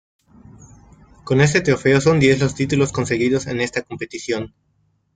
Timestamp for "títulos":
2.55-2.91